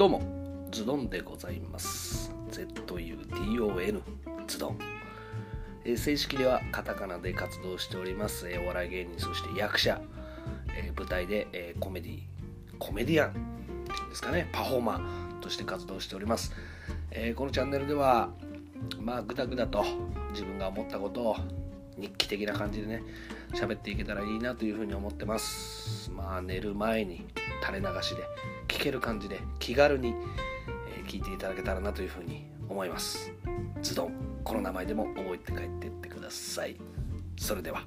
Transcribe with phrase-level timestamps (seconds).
[0.00, 0.22] どうも
[0.70, 2.32] ズドンでございます。
[2.50, 4.00] ZUDON
[4.46, 4.78] ズドン、
[5.84, 10.00] えー正式ではカタカナで活動しております、えーお笑い芸人そして役者、
[10.74, 12.20] えー舞台で、えコメディ
[12.78, 13.34] コメディアン
[14.08, 14.48] ですかね。
[14.52, 16.54] パフォーマーとして活動しております、
[17.10, 18.30] えこのチャンネルでは
[18.98, 19.84] まあグダグダと
[20.30, 21.36] 自分が思ったことを
[22.00, 23.02] 日記的な感じでね
[23.52, 26.10] 喋っていけたらいいなというふうに思ってます。
[26.10, 27.26] まあ寝る前に
[27.64, 28.22] 垂れ流しで
[28.68, 30.14] 聞ける感じで気軽に、
[30.96, 33.32] え聞いていただけたらなというふうに思います。
[33.82, 34.12] ズドン
[34.44, 36.76] この名前でも覚えて帰ってってください。
[37.36, 37.84] それでは。